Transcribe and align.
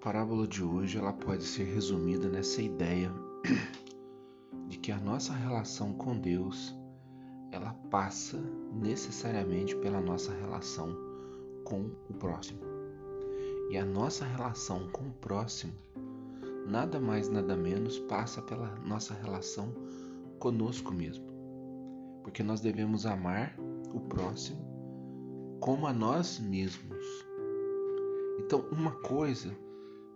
parábola 0.00 0.46
de 0.46 0.64
hoje 0.64 0.96
ela 0.96 1.12
pode 1.12 1.44
ser 1.44 1.64
resumida 1.64 2.26
nessa 2.26 2.62
ideia 2.62 3.12
de 4.66 4.78
que 4.78 4.90
a 4.90 4.98
nossa 4.98 5.34
relação 5.34 5.92
com 5.92 6.18
Deus 6.18 6.74
ela 7.52 7.74
passa 7.90 8.38
necessariamente 8.72 9.76
pela 9.76 10.00
nossa 10.00 10.32
relação 10.32 10.96
com 11.64 11.90
o 12.08 12.14
próximo. 12.14 12.60
E 13.70 13.76
a 13.76 13.84
nossa 13.84 14.24
relação 14.24 14.88
com 14.88 15.08
o 15.08 15.12
próximo 15.12 15.74
nada 16.66 16.98
mais 16.98 17.28
nada 17.28 17.54
menos 17.54 17.98
passa 17.98 18.40
pela 18.40 18.74
nossa 18.76 19.12
relação 19.12 19.74
conosco 20.38 20.94
mesmo. 20.94 21.26
Porque 22.22 22.42
nós 22.42 22.60
devemos 22.62 23.04
amar 23.04 23.54
o 23.92 24.00
próximo 24.00 24.58
como 25.60 25.86
a 25.86 25.92
nós 25.92 26.38
mesmos. 26.38 27.04
Então, 28.38 28.64
uma 28.72 28.92
coisa 28.92 29.54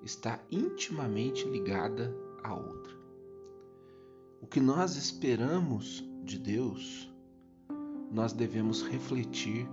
está 0.05 0.39
intimamente 0.51 1.49
ligada 1.49 2.15
à 2.43 2.55
outra. 2.55 2.93
O 4.43 4.47
que 4.47 4.61
nós 4.61 4.97
esperamos 4.97 6.05
de 6.23 6.39
Deus, 6.39 7.11
nós 8.13 8.33
devemos 8.35 8.83
refletir 8.83 9.67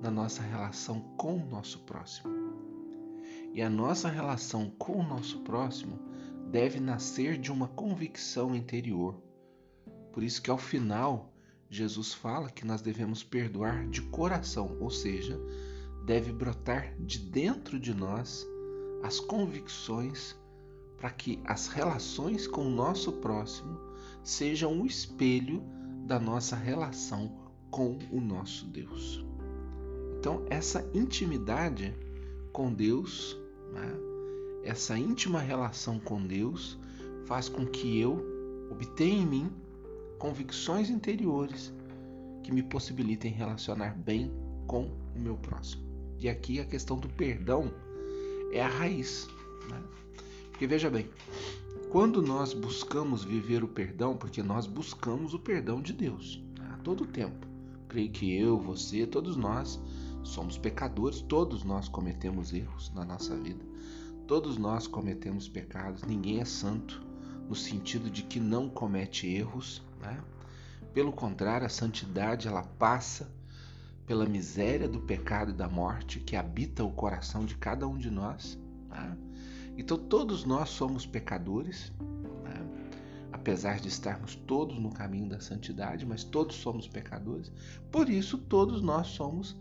na 0.00 0.10
nossa 0.10 0.40
relação 0.40 1.00
com 1.16 1.36
o 1.36 1.46
nosso 1.46 1.80
próximo. 1.80 2.32
E 3.52 3.60
a 3.60 3.68
nossa 3.68 4.08
relação 4.08 4.70
com 4.70 5.00
o 5.00 5.02
nosso 5.02 5.40
próximo 5.40 5.98
deve 6.50 6.78
nascer 6.78 7.36
de 7.36 7.50
uma 7.50 7.66
convicção 7.66 8.54
interior. 8.54 9.20
Por 10.12 10.22
isso 10.22 10.40
que 10.40 10.50
ao 10.50 10.58
final 10.58 11.34
Jesus 11.68 12.14
fala 12.14 12.50
que 12.50 12.64
nós 12.64 12.82
devemos 12.82 13.24
perdoar 13.24 13.88
de 13.88 14.02
coração, 14.02 14.76
ou 14.80 14.90
seja, 14.90 15.40
deve 16.04 16.32
brotar 16.32 16.94
de 17.00 17.18
dentro 17.18 17.80
de 17.80 17.94
nós 17.94 18.46
as 19.02 19.18
convicções 19.20 20.36
para 20.96 21.10
que 21.10 21.40
as 21.44 21.66
relações 21.66 22.46
com 22.46 22.66
o 22.66 22.70
nosso 22.70 23.12
próximo 23.14 23.78
sejam 24.22 24.80
o 24.80 24.86
espelho 24.86 25.62
da 26.06 26.18
nossa 26.18 26.54
relação 26.54 27.36
com 27.70 27.98
o 28.10 28.20
nosso 28.20 28.66
Deus. 28.66 29.24
Então, 30.18 30.44
essa 30.48 30.88
intimidade 30.94 31.92
com 32.52 32.72
Deus, 32.72 33.36
né, 33.72 33.92
essa 34.62 34.96
íntima 34.96 35.40
relação 35.40 35.98
com 35.98 36.24
Deus, 36.24 36.78
faz 37.26 37.48
com 37.48 37.66
que 37.66 37.98
eu 37.98 38.24
obtenha 38.70 39.22
em 39.22 39.26
mim 39.26 39.52
convicções 40.18 40.88
interiores 40.88 41.74
que 42.44 42.52
me 42.52 42.62
possibilitem 42.62 43.32
relacionar 43.32 43.96
bem 43.98 44.30
com 44.66 44.84
o 45.16 45.18
meu 45.18 45.36
próximo. 45.36 45.82
E 46.20 46.28
aqui 46.28 46.60
a 46.60 46.64
questão 46.64 46.96
do 46.96 47.08
perdão 47.08 47.72
é 48.52 48.62
a 48.62 48.68
raiz. 48.68 49.28
Né? 49.68 49.82
Porque 50.50 50.66
veja 50.66 50.90
bem, 50.90 51.08
quando 51.90 52.22
nós 52.22 52.54
buscamos 52.54 53.24
viver 53.24 53.64
o 53.64 53.68
perdão, 53.68 54.16
porque 54.16 54.42
nós 54.42 54.66
buscamos 54.66 55.34
o 55.34 55.38
perdão 55.38 55.80
de 55.80 55.92
Deus 55.92 56.42
a 56.72 56.76
todo 56.78 57.06
tempo. 57.06 57.46
Creio 57.88 58.10
que 58.10 58.34
eu, 58.34 58.58
você, 58.58 59.06
todos 59.06 59.36
nós 59.36 59.80
somos 60.22 60.56
pecadores, 60.56 61.20
todos 61.20 61.64
nós 61.64 61.88
cometemos 61.88 62.52
erros 62.52 62.90
na 62.94 63.04
nossa 63.04 63.36
vida. 63.36 63.64
Todos 64.26 64.56
nós 64.56 64.86
cometemos 64.86 65.48
pecados, 65.48 66.02
ninguém 66.04 66.40
é 66.40 66.44
santo 66.44 67.02
no 67.48 67.54
sentido 67.54 68.08
de 68.08 68.22
que 68.22 68.40
não 68.40 68.68
comete 68.68 69.26
erros, 69.26 69.82
né? 70.00 70.22
Pelo 70.94 71.12
contrário, 71.12 71.66
a 71.66 71.70
santidade 71.70 72.48
ela 72.48 72.62
passa 72.62 73.30
pela 74.06 74.26
miséria 74.26 74.88
do 74.88 75.00
pecado 75.00 75.50
e 75.50 75.54
da 75.54 75.68
morte 75.68 76.20
que 76.20 76.36
habita 76.36 76.84
o 76.84 76.90
coração 76.90 77.44
de 77.44 77.56
cada 77.56 77.86
um 77.86 77.96
de 77.96 78.10
nós. 78.10 78.58
Né? 78.90 79.16
Então, 79.76 79.96
todos 79.96 80.44
nós 80.44 80.70
somos 80.70 81.06
pecadores, 81.06 81.92
né? 82.42 82.66
apesar 83.32 83.80
de 83.80 83.88
estarmos 83.88 84.34
todos 84.34 84.78
no 84.78 84.90
caminho 84.90 85.28
da 85.28 85.40
santidade, 85.40 86.04
mas 86.04 86.24
todos 86.24 86.56
somos 86.56 86.88
pecadores. 86.88 87.50
Por 87.90 88.08
isso, 88.08 88.36
todos 88.36 88.82
nós 88.82 89.08
somos 89.08 89.56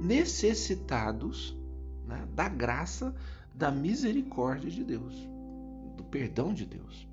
necessitados 0.00 1.56
né? 2.06 2.26
da 2.34 2.48
graça, 2.48 3.14
da 3.54 3.70
misericórdia 3.70 4.70
de 4.70 4.84
Deus, 4.84 5.14
do 5.96 6.04
perdão 6.04 6.52
de 6.52 6.66
Deus. 6.66 7.06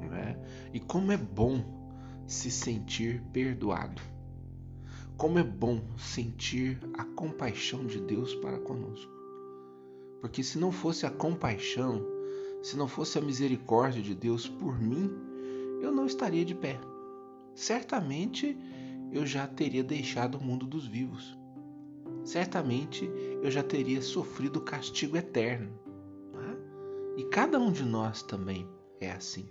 Né? 0.00 0.38
E 0.72 0.78
como 0.78 1.10
é 1.10 1.16
bom 1.16 1.62
se 2.26 2.50
sentir 2.50 3.20
perdoado. 3.32 4.13
Como 5.16 5.38
é 5.38 5.44
bom 5.44 5.80
sentir 5.96 6.78
a 6.94 7.04
compaixão 7.04 7.86
de 7.86 8.00
Deus 8.00 8.34
para 8.34 8.58
conosco. 8.58 9.12
Porque 10.20 10.42
se 10.42 10.58
não 10.58 10.72
fosse 10.72 11.06
a 11.06 11.10
compaixão, 11.10 12.04
se 12.62 12.76
não 12.76 12.88
fosse 12.88 13.18
a 13.18 13.22
misericórdia 13.22 14.02
de 14.02 14.14
Deus 14.14 14.48
por 14.48 14.80
mim, 14.80 15.10
eu 15.80 15.92
não 15.92 16.06
estaria 16.06 16.44
de 16.44 16.54
pé. 16.54 16.80
Certamente 17.54 18.58
eu 19.12 19.24
já 19.24 19.46
teria 19.46 19.84
deixado 19.84 20.36
o 20.36 20.42
mundo 20.42 20.66
dos 20.66 20.86
vivos. 20.86 21.38
Certamente 22.24 23.08
eu 23.42 23.50
já 23.50 23.62
teria 23.62 24.02
sofrido 24.02 24.60
castigo 24.60 25.16
eterno. 25.16 25.70
É? 26.34 27.20
E 27.20 27.24
cada 27.26 27.60
um 27.60 27.70
de 27.70 27.84
nós 27.84 28.22
também 28.22 28.66
é 29.00 29.12
assim. 29.12 29.46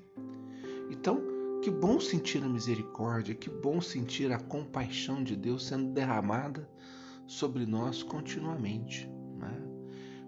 Então, 0.90 1.33
que 1.64 1.72
bom 1.72 1.98
sentir 1.98 2.44
a 2.44 2.50
misericórdia, 2.50 3.34
que 3.34 3.50
bom 3.50 3.80
sentir 3.80 4.34
a 4.34 4.38
compaixão 4.38 5.24
de 5.24 5.34
Deus 5.34 5.66
sendo 5.66 5.94
derramada 5.94 6.70
sobre 7.26 7.66
nós 7.66 8.04
continuamente. 8.04 9.10
Né? 9.38 9.62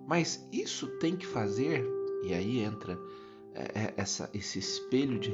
Mas 0.07 0.47
isso 0.49 0.87
tem 0.97 1.13
que 1.17 1.27
fazer, 1.27 1.85
e 2.23 2.33
aí 2.33 2.59
entra 2.59 2.97
é, 3.53 3.63
é, 3.63 3.93
essa, 3.97 4.29
esse 4.33 4.59
espelho 4.59 5.19
de, 5.19 5.29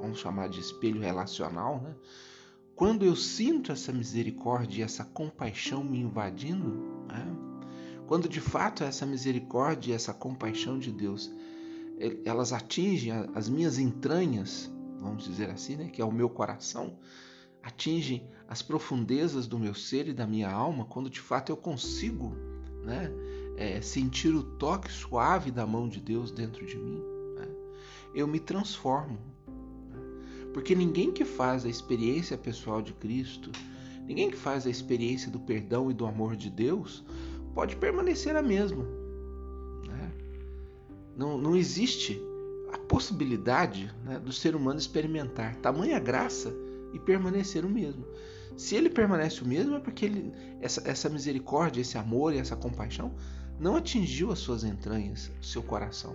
vamos 0.00 0.18
chamar 0.18 0.48
de 0.48 0.58
espelho 0.58 1.00
relacional, 1.00 1.80
né? 1.80 1.94
Quando 2.74 3.04
eu 3.04 3.14
sinto 3.14 3.70
essa 3.70 3.92
misericórdia 3.92 4.80
e 4.80 4.82
essa 4.82 5.04
compaixão 5.04 5.84
me 5.84 6.00
invadindo, 6.00 7.04
né? 7.06 7.36
quando 8.08 8.28
de 8.28 8.40
fato 8.40 8.82
essa 8.82 9.06
misericórdia 9.06 9.92
e 9.92 9.94
essa 9.94 10.12
compaixão 10.12 10.80
de 10.80 10.90
Deus 10.90 11.30
elas 12.24 12.52
atingem 12.52 13.12
as 13.34 13.48
minhas 13.48 13.78
entranhas, 13.78 14.71
vamos 15.02 15.24
dizer 15.24 15.50
assim, 15.50 15.76
né, 15.76 15.88
que 15.88 16.00
é 16.00 16.04
o 16.04 16.12
meu 16.12 16.30
coração, 16.30 16.96
atinge 17.62 18.24
as 18.48 18.62
profundezas 18.62 19.46
do 19.46 19.58
meu 19.58 19.74
ser 19.74 20.08
e 20.08 20.12
da 20.12 20.26
minha 20.26 20.50
alma, 20.50 20.84
quando 20.84 21.10
de 21.10 21.20
fato 21.20 21.50
eu 21.50 21.56
consigo 21.56 22.36
né, 22.82 23.10
é, 23.56 23.80
sentir 23.80 24.34
o 24.34 24.42
toque 24.42 24.90
suave 24.90 25.50
da 25.50 25.66
mão 25.66 25.88
de 25.88 26.00
Deus 26.00 26.30
dentro 26.30 26.64
de 26.64 26.76
mim, 26.76 27.02
né, 27.36 27.48
eu 28.14 28.26
me 28.26 28.38
transformo. 28.38 29.18
Né. 29.90 30.00
Porque 30.52 30.74
ninguém 30.74 31.12
que 31.12 31.24
faz 31.24 31.64
a 31.64 31.68
experiência 31.68 32.38
pessoal 32.38 32.80
de 32.80 32.92
Cristo, 32.94 33.50
ninguém 34.06 34.30
que 34.30 34.36
faz 34.36 34.66
a 34.66 34.70
experiência 34.70 35.30
do 35.30 35.40
perdão 35.40 35.90
e 35.90 35.94
do 35.94 36.06
amor 36.06 36.36
de 36.36 36.50
Deus, 36.50 37.04
pode 37.54 37.76
permanecer 37.76 38.36
a 38.36 38.42
mesma. 38.42 38.84
Né. 39.86 40.12
Não, 41.16 41.38
não 41.38 41.56
existe 41.56 42.20
possibilidade 42.92 43.90
né, 44.04 44.18
do 44.18 44.30
ser 44.30 44.54
humano 44.54 44.78
experimentar 44.78 45.56
tamanha 45.56 45.98
graça 45.98 46.54
e 46.92 46.98
permanecer 46.98 47.64
o 47.64 47.68
mesmo. 47.70 48.04
Se 48.54 48.74
ele 48.74 48.90
permanece 48.90 49.42
o 49.42 49.48
mesmo, 49.48 49.76
é 49.76 49.80
porque 49.80 50.04
ele, 50.04 50.30
essa, 50.60 50.86
essa 50.86 51.08
misericórdia, 51.08 51.80
esse 51.80 51.96
amor 51.96 52.34
e 52.34 52.38
essa 52.38 52.54
compaixão 52.54 53.14
não 53.58 53.76
atingiu 53.76 54.30
as 54.30 54.40
suas 54.40 54.62
entranhas, 54.62 55.32
o 55.40 55.44
seu 55.44 55.62
coração. 55.62 56.12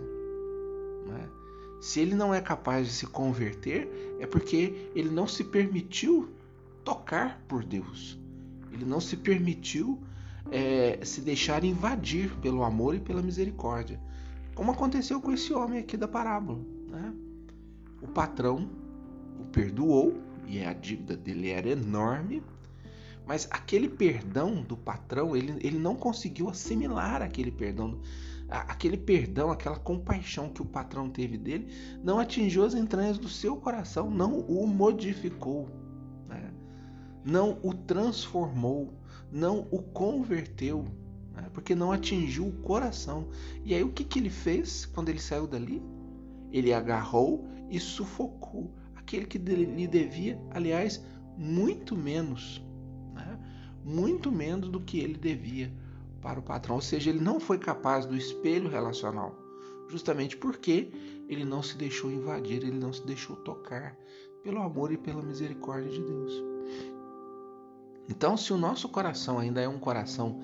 Né? 1.07 1.27
Se 1.81 1.99
ele 1.99 2.13
não 2.13 2.31
é 2.31 2.39
capaz 2.39 2.85
de 2.85 2.93
se 2.93 3.07
converter, 3.07 3.89
é 4.19 4.27
porque 4.27 4.91
ele 4.93 5.09
não 5.09 5.27
se 5.27 5.43
permitiu 5.45 6.29
tocar 6.83 7.41
por 7.47 7.65
Deus. 7.65 8.19
Ele 8.71 8.85
não 8.85 9.01
se 9.01 9.17
permitiu 9.17 9.99
é, 10.51 10.99
se 11.03 11.21
deixar 11.21 11.63
invadir 11.63 12.29
pelo 12.35 12.63
amor 12.63 12.93
e 12.93 12.99
pela 12.99 13.23
misericórdia 13.23 13.99
como 14.57 14.71
aconteceu 14.71 15.21
com 15.21 15.31
esse 15.31 15.53
homem 15.53 15.79
aqui 15.79 15.95
da 15.95 16.07
parábola. 16.07 16.59
Né? 16.87 17.13
O 18.01 18.07
patrão 18.07 18.69
o 19.39 19.45
perdoou 19.45 20.17
e 20.45 20.63
a 20.63 20.73
dívida 20.73 21.15
dele 21.15 21.49
era 21.49 21.69
enorme, 21.69 22.41
mas 23.25 23.47
aquele 23.51 23.89
perdão 23.89 24.61
do 24.61 24.77
patrão, 24.77 25.35
ele, 25.35 25.55
ele 25.59 25.77
não 25.77 25.95
conseguiu 25.95 26.49
assimilar 26.49 27.21
aquele 27.21 27.51
perdão. 27.51 27.99
Aquele 28.49 28.95
perdão, 28.95 29.51
aquela 29.51 29.77
compaixão 29.77 30.47
que 30.47 30.61
o 30.61 30.65
patrão 30.65 31.09
teve 31.09 31.37
dele, 31.37 31.67
não 32.01 32.17
atingiu 32.17 32.63
as 32.63 32.73
entranhas 32.73 33.17
do 33.17 33.27
seu 33.27 33.57
coração, 33.57 34.09
não 34.09 34.39
o 34.39 34.65
modificou, 34.65 35.67
né? 36.29 36.53
não 37.25 37.59
o 37.61 37.73
transformou, 37.73 38.93
não 39.29 39.67
o 39.69 39.81
converteu 39.81 40.85
né? 41.37 41.49
porque 41.53 41.75
não 41.75 41.91
atingiu 41.91 42.47
o 42.47 42.51
coração. 42.51 43.27
E 43.63 43.73
aí 43.73 43.83
o 43.83 43.91
que, 43.91 44.03
que 44.03 44.19
ele 44.19 44.29
fez 44.29 44.85
quando 44.85 45.09
ele 45.09 45.19
saiu 45.19 45.47
dali? 45.47 45.81
Ele 46.51 46.73
agarrou 46.73 47.47
e 47.69 47.79
sufocou 47.79 48.73
aquele 48.95 49.25
que 49.25 49.37
lhe 49.37 49.87
devia, 49.87 50.39
aliás, 50.51 51.03
muito 51.37 51.95
menos, 51.95 52.61
né? 53.13 53.39
muito 53.83 54.31
menos 54.31 54.69
do 54.69 54.81
que 54.81 54.99
ele 54.99 55.17
devia. 55.17 55.71
para 56.21 56.39
o 56.39 56.43
patrão. 56.43 56.75
Ou 56.75 56.81
seja, 56.81 57.09
ele 57.09 57.21
não 57.21 57.39
foi 57.39 57.57
capaz 57.57 58.05
do 58.05 58.17
espelho 58.17 58.69
relacional, 58.69 59.37
justamente 59.87 60.35
porque 60.35 60.91
ele 61.29 61.45
não 61.45 61.61
se 61.61 61.77
deixou 61.77 62.11
invadir, 62.11 62.63
ele 62.63 62.77
não 62.77 62.91
se 62.91 63.05
deixou 63.05 63.35
tocar 63.37 63.95
pelo 64.43 64.61
amor 64.61 64.91
e 64.91 64.97
pela 64.97 65.21
misericórdia 65.21 65.91
de 65.91 66.01
Deus. 66.01 66.43
Então, 68.09 68.35
se 68.37 68.51
o 68.51 68.57
nosso 68.57 68.89
coração 68.89 69.37
ainda 69.37 69.61
é 69.61 69.67
um 69.67 69.79
coração 69.79 70.39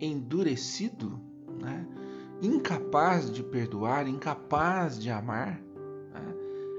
endurecido, 0.00 1.20
né, 1.60 1.86
incapaz 2.40 3.30
de 3.30 3.42
perdoar, 3.42 4.06
incapaz 4.06 4.98
de 4.98 5.10
amar, 5.10 5.60
né, 6.12 6.34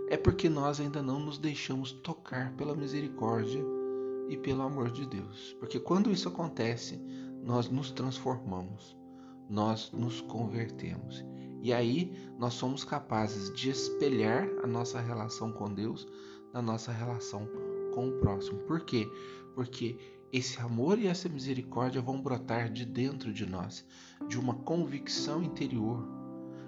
é 0.10 0.18
porque 0.18 0.50
nós 0.50 0.80
ainda 0.80 1.02
não 1.02 1.20
nos 1.20 1.38
deixamos 1.38 1.92
tocar 1.92 2.54
pela 2.54 2.76
misericórdia 2.76 3.64
e 4.28 4.38
pelo 4.38 4.62
amor 4.62 4.92
de 4.92 5.06
Deus. 5.06 5.56
Porque 5.60 5.80
quando 5.80 6.12
isso 6.12 6.30
acontece, 6.30 7.02
nós 7.44 7.70
nos 7.70 7.92
transformamos, 7.92 8.98
nós 9.50 9.92
nos 9.92 10.22
convertemos. 10.22 11.26
E 11.62 11.74
aí 11.74 12.16
nós 12.38 12.54
somos 12.54 12.84
capazes 12.84 13.54
de 13.54 13.70
espelhar 13.70 14.48
a 14.64 14.68
nossa 14.68 15.00
relação 15.00 15.52
com 15.52 15.74
Deus 15.74 16.08
na 16.54 16.62
nossa 16.62 16.92
relação 16.92 17.48
com 17.94 18.10
o 18.10 18.20
próximo. 18.20 18.60
Por 18.60 18.82
quê? 18.82 19.10
Porque 19.54 19.98
esse 20.32 20.60
amor 20.60 21.00
e 21.00 21.08
essa 21.08 21.28
misericórdia 21.28 22.02
vão 22.02 22.22
brotar 22.22 22.72
de 22.72 22.86
dentro 22.86 23.34
de 23.34 23.46
nós, 23.46 23.86
de 24.28 24.40
uma 24.40 24.54
convicção 24.54 25.42
interior 25.44 26.08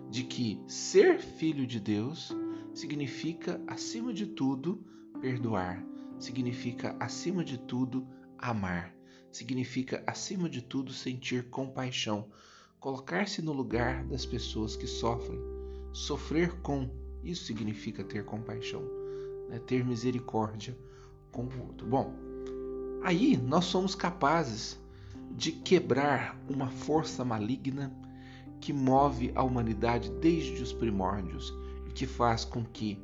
de 0.10 0.24
que 0.24 0.62
ser 0.68 1.20
filho 1.20 1.66
de 1.66 1.80
Deus 1.80 2.36
significa, 2.74 3.62
acima 3.66 4.14
de 4.14 4.26
tudo, 4.26 4.84
perdoar, 5.22 5.84
significa, 6.20 6.96
acima 7.00 7.46
de 7.46 7.58
tudo, 7.58 8.06
amar, 8.38 8.94
significa, 9.32 10.04
acima 10.06 10.50
de 10.50 10.62
tudo, 10.62 10.92
sentir 10.92 11.50
compaixão, 11.50 12.30
colocar-se 12.80 13.42
no 13.42 13.54
lugar 13.54 14.04
das 14.06 14.26
pessoas 14.26 14.76
que 14.76 14.88
sofrem, 14.88 15.40
sofrer 15.94 16.60
com, 16.62 16.90
isso 17.24 17.46
significa 17.46 18.04
ter 18.04 18.26
compaixão, 18.26 18.84
né? 19.48 19.60
ter 19.60 19.86
misericórdia 19.86 20.78
com 21.32 21.46
o 21.46 21.68
outro. 21.68 21.88
Bom, 21.88 22.31
Aí 23.04 23.36
nós 23.36 23.66
somos 23.66 23.96
capazes 23.96 24.80
de 25.32 25.52
quebrar 25.52 26.40
uma 26.48 26.70
força 26.70 27.26
maligna 27.26 27.92
que 28.60 28.72
move 28.72 29.32
a 29.34 29.42
humanidade 29.42 30.12
desde 30.22 30.62
os 30.62 30.72
primórdios 30.72 31.52
e 31.88 31.92
que 31.92 32.06
faz 32.06 32.46
com 32.46 32.64
que 32.64 33.00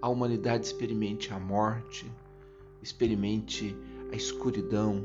a 0.00 0.08
humanidade 0.08 0.66
experimente 0.66 1.32
a 1.32 1.38
morte, 1.40 2.08
experimente 2.80 3.76
a 4.12 4.14
escuridão, 4.14 5.02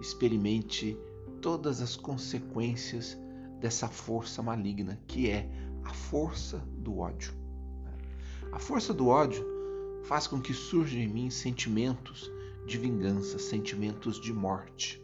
experimente 0.00 0.96
todas 1.42 1.82
as 1.82 1.96
consequências 1.96 3.18
dessa 3.60 3.88
força 3.88 4.40
maligna 4.40 5.00
que 5.08 5.28
é 5.28 5.50
a 5.84 5.92
força 5.92 6.58
do 6.78 6.98
ódio. 6.98 7.34
A 8.52 8.60
força 8.60 8.94
do 8.94 9.08
ódio 9.08 9.44
faz 10.04 10.28
com 10.28 10.40
que 10.40 10.54
surjam 10.54 11.00
em 11.00 11.08
mim 11.08 11.28
sentimentos 11.28 12.30
de 12.66 12.78
vingança, 12.78 13.38
sentimentos 13.38 14.20
de 14.20 14.32
morte. 14.32 15.02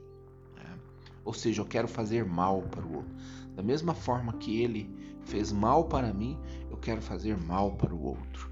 Né? 0.54 0.78
Ou 1.24 1.32
seja, 1.32 1.62
eu 1.62 1.66
quero 1.66 1.88
fazer 1.88 2.24
mal 2.24 2.62
para 2.62 2.84
o 2.84 2.96
outro. 2.96 3.14
Da 3.54 3.62
mesma 3.62 3.94
forma 3.94 4.32
que 4.34 4.60
ele 4.60 4.90
fez 5.24 5.50
mal 5.52 5.84
para 5.84 6.12
mim, 6.12 6.38
eu 6.70 6.76
quero 6.76 7.00
fazer 7.00 7.36
mal 7.36 7.72
para 7.72 7.94
o 7.94 8.02
outro. 8.02 8.50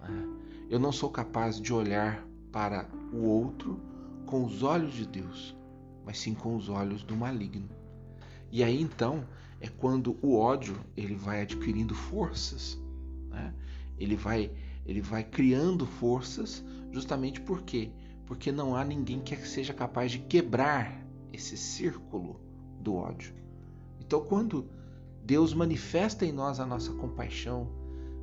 Né? 0.00 0.28
Eu 0.70 0.78
não 0.78 0.92
sou 0.92 1.10
capaz 1.10 1.60
de 1.60 1.72
olhar 1.72 2.26
para 2.50 2.88
o 3.12 3.24
outro 3.24 3.80
com 4.26 4.44
os 4.44 4.62
olhos 4.62 4.94
de 4.94 5.06
Deus, 5.06 5.56
mas 6.04 6.18
sim 6.18 6.34
com 6.34 6.56
os 6.56 6.68
olhos 6.68 7.02
do 7.02 7.16
maligno. 7.16 7.68
E 8.50 8.62
aí 8.62 8.80
então 8.80 9.26
é 9.60 9.68
quando 9.68 10.16
o 10.22 10.36
ódio 10.38 10.76
ele 10.96 11.14
vai 11.14 11.42
adquirindo 11.42 11.94
forças, 11.94 12.80
né? 13.28 13.52
ele 13.98 14.16
vai 14.16 14.50
ele 14.86 15.00
vai 15.00 15.24
criando 15.24 15.86
forças 15.86 16.64
justamente 16.92 17.40
porque 17.40 17.90
porque 18.26 18.50
não 18.50 18.74
há 18.74 18.84
ninguém 18.84 19.20
que 19.20 19.36
seja 19.46 19.72
capaz 19.72 20.12
de 20.12 20.18
quebrar 20.18 21.04
esse 21.32 21.56
círculo 21.56 22.40
do 22.80 22.94
ódio. 22.94 23.34
Então, 24.00 24.24
quando 24.24 24.68
Deus 25.24 25.54
manifesta 25.54 26.24
em 26.24 26.32
nós 26.32 26.60
a 26.60 26.66
nossa 26.66 26.92
compaixão, 26.92 27.68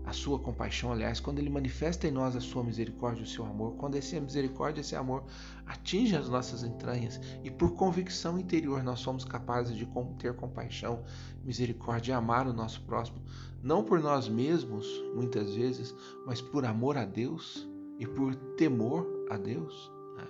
a 0.05 0.13
sua 0.13 0.39
compaixão, 0.39 0.91
aliás, 0.91 1.19
quando 1.19 1.39
ele 1.39 1.49
manifesta 1.49 2.07
em 2.07 2.11
nós 2.11 2.35
a 2.35 2.41
sua 2.41 2.63
misericórdia, 2.63 3.23
o 3.23 3.27
seu 3.27 3.45
amor, 3.45 3.75
quando 3.75 3.95
essa 3.95 4.19
misericórdia, 4.19 4.81
esse 4.81 4.95
amor 4.95 5.23
atinge 5.65 6.15
as 6.15 6.27
nossas 6.27 6.63
entranhas 6.63 7.19
e 7.43 7.51
por 7.51 7.75
convicção 7.75 8.39
interior 8.39 8.83
nós 8.83 8.99
somos 8.99 9.23
capazes 9.23 9.77
de 9.77 9.87
ter 10.17 10.33
compaixão, 10.35 11.03
misericórdia 11.43 12.13
e 12.13 12.15
amar 12.15 12.47
o 12.47 12.53
nosso 12.53 12.81
próximo, 12.81 13.21
não 13.61 13.83
por 13.83 13.99
nós 13.99 14.27
mesmos, 14.27 14.87
muitas 15.15 15.53
vezes, 15.53 15.93
mas 16.25 16.41
por 16.41 16.65
amor 16.65 16.97
a 16.97 17.05
Deus 17.05 17.67
e 17.99 18.07
por 18.07 18.35
temor 18.57 19.20
a 19.31 19.37
Deus, 19.37 19.91
né, 20.17 20.27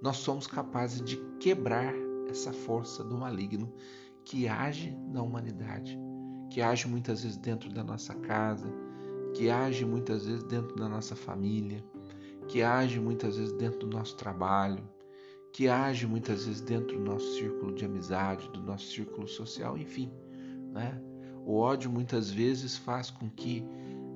nós 0.00 0.18
somos 0.18 0.46
capazes 0.46 1.00
de 1.02 1.16
quebrar 1.40 1.94
essa 2.28 2.52
força 2.52 3.02
do 3.04 3.16
maligno 3.16 3.72
que 4.24 4.48
age 4.48 4.96
na 5.12 5.22
humanidade, 5.22 5.98
que 6.50 6.60
age 6.60 6.88
muitas 6.88 7.22
vezes 7.22 7.36
dentro 7.36 7.72
da 7.72 7.84
nossa 7.84 8.14
casa, 8.14 8.66
que 9.34 9.50
age 9.50 9.84
muitas 9.84 10.26
vezes 10.26 10.42
dentro 10.44 10.74
da 10.76 10.88
nossa 10.88 11.14
família, 11.14 11.84
que 12.48 12.62
age 12.62 12.98
muitas 13.00 13.36
vezes 13.36 13.52
dentro 13.52 13.80
do 13.80 13.96
nosso 13.96 14.16
trabalho, 14.16 14.82
que 15.52 15.68
age 15.68 16.06
muitas 16.06 16.44
vezes 16.46 16.60
dentro 16.60 16.96
do 16.96 17.04
nosso 17.04 17.34
círculo 17.34 17.74
de 17.74 17.84
amizade, 17.84 18.48
do 18.50 18.62
nosso 18.62 18.86
círculo 18.86 19.26
social, 19.26 19.76
enfim. 19.76 20.12
Né? 20.72 21.00
O 21.44 21.58
ódio 21.58 21.90
muitas 21.90 22.30
vezes 22.30 22.76
faz 22.76 23.10
com 23.10 23.30
que 23.30 23.64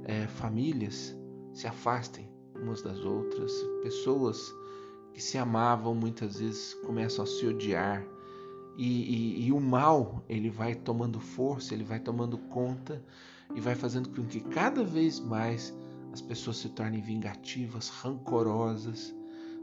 é, 0.04 0.26
famílias 0.26 1.16
se 1.52 1.66
afastem 1.66 2.28
umas 2.62 2.82
das 2.82 2.98
outras. 3.04 3.52
Pessoas 3.82 4.54
que 5.12 5.22
se 5.22 5.38
amavam 5.38 5.94
muitas 5.94 6.38
vezes 6.38 6.74
começam 6.86 7.24
a 7.24 7.26
se 7.26 7.46
odiar. 7.46 8.04
E, 8.76 8.86
e, 8.86 9.46
e, 9.46 9.52
o 9.52 9.60
mal 9.60 10.24
ele 10.28 10.48
vai 10.48 10.74
tomando 10.74 11.20
força, 11.20 11.74
ele 11.74 11.84
vai 11.84 12.00
tomando 12.00 12.38
conta 12.38 13.04
e 13.54 13.60
vai 13.60 13.74
fazendo 13.74 14.08
com 14.08 14.24
que 14.24 14.40
cada 14.40 14.84
vez 14.84 15.20
mais 15.20 15.74
as 16.12 16.22
pessoas 16.22 16.58
se 16.58 16.68
tornem 16.70 17.02
vingativas, 17.02 17.88
rancorosas, 17.88 19.14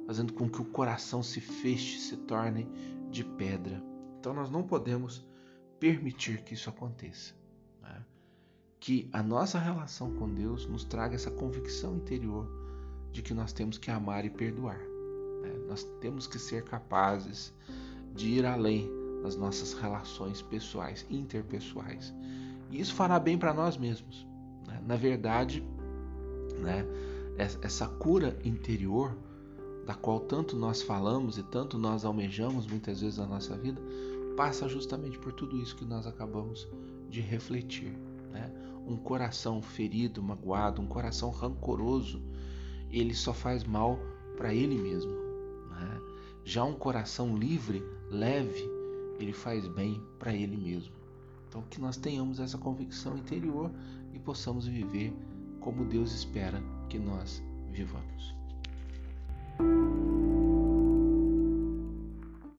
fazendo 0.05 0.33
com 0.33 0.47
que 0.47 0.61
o 0.61 0.65
coração 0.65 1.23
se 1.23 1.41
feche, 1.41 1.99
se 1.99 2.17
torne 2.17 2.69
de 3.09 3.23
pedra. 3.23 3.81
Então 4.19 4.33
nós 4.33 4.49
não 4.49 4.61
podemos 4.61 5.25
permitir 5.79 6.43
que 6.43 6.53
isso 6.53 6.69
aconteça. 6.69 7.33
Né? 7.81 8.05
Que 8.79 9.09
a 9.11 9.23
nossa 9.23 9.57
relação 9.57 10.13
com 10.13 10.31
Deus 10.31 10.67
nos 10.67 10.83
traga 10.83 11.15
essa 11.15 11.31
convicção 11.31 11.95
interior 11.95 12.66
de 13.17 13.23
que 13.23 13.33
nós 13.33 13.51
temos 13.51 13.79
que 13.79 13.89
amar 13.89 14.25
e 14.25 14.29
perdoar. 14.29 14.77
Né? 15.41 15.51
Nós 15.67 15.83
temos 15.99 16.27
que 16.27 16.37
ser 16.37 16.63
capazes 16.63 17.51
de 18.13 18.27
ir 18.27 18.45
além 18.45 18.87
das 19.23 19.35
nossas 19.35 19.73
relações 19.73 20.43
pessoais, 20.43 21.03
interpessoais. 21.09 22.13
E 22.69 22.79
isso 22.79 22.93
fará 22.93 23.17
bem 23.17 23.35
para 23.35 23.55
nós 23.55 23.75
mesmos. 23.75 24.27
Né? 24.67 24.79
Na 24.85 24.95
verdade, 24.95 25.63
né, 26.59 26.85
essa 27.37 27.87
cura 27.87 28.37
interior, 28.43 29.17
da 29.83 29.95
qual 29.95 30.19
tanto 30.19 30.55
nós 30.55 30.83
falamos 30.83 31.39
e 31.39 31.43
tanto 31.43 31.75
nós 31.79 32.05
almejamos 32.05 32.67
muitas 32.67 33.01
vezes 33.01 33.17
na 33.17 33.25
nossa 33.25 33.57
vida, 33.57 33.81
passa 34.35 34.69
justamente 34.69 35.17
por 35.17 35.33
tudo 35.33 35.57
isso 35.57 35.75
que 35.75 35.85
nós 35.85 36.05
acabamos 36.05 36.67
de 37.09 37.21
refletir. 37.21 37.97
Né? 38.31 38.51
Um 38.85 38.95
coração 38.95 39.59
ferido, 39.59 40.21
magoado, 40.21 40.83
um 40.83 40.87
coração 40.87 41.31
rancoroso, 41.31 42.21
ele 42.91 43.13
só 43.13 43.33
faz 43.33 43.63
mal 43.63 43.99
para 44.35 44.53
ele 44.53 44.75
mesmo. 44.75 45.11
Né? 45.11 46.01
Já 46.43 46.63
um 46.63 46.73
coração 46.73 47.35
livre, 47.35 47.83
leve, 48.09 48.63
ele 49.19 49.33
faz 49.33 49.67
bem 49.67 50.01
para 50.19 50.33
ele 50.33 50.55
mesmo. 50.55 50.93
Então, 51.49 51.63
que 51.69 51.79
nós 51.79 51.97
tenhamos 51.97 52.39
essa 52.39 52.57
convicção 52.57 53.17
interior 53.17 53.71
e 54.13 54.19
possamos 54.19 54.67
viver 54.67 55.13
como 55.59 55.85
Deus 55.85 56.13
espera 56.13 56.61
que 56.89 56.99
nós 56.99 57.43
vivamos. 57.71 58.35